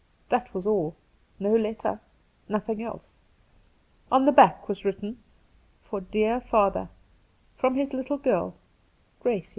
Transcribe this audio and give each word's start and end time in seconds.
That 0.29 0.51
was 0.51 0.65
all! 0.65 0.95
No 1.39 1.55
letter, 1.55 1.99
nothing 2.49 2.81
else. 2.81 3.17
On 4.11 4.25
the 4.25 4.31
back 4.31 4.67
was 4.67 4.83
written,' 4.83 5.21
For 5.87 6.01
dear 6.01 6.39
Father, 6.41 6.89
from 7.55 7.75
his 7.75 7.93
little 7.93 8.17
girl, 8.17 8.55
Gracie.' 9.19 9.49